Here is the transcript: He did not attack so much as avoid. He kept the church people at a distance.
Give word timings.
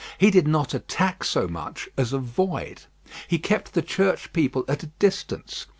He 0.17 0.31
did 0.31 0.47
not 0.47 0.73
attack 0.73 1.23
so 1.23 1.47
much 1.47 1.87
as 1.95 2.11
avoid. 2.11 2.81
He 3.27 3.37
kept 3.37 3.75
the 3.75 3.83
church 3.83 4.33
people 4.33 4.65
at 4.67 4.81
a 4.81 4.87
distance. 4.87 5.67